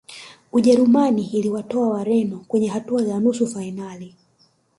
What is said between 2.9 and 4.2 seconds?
ya nusu fainali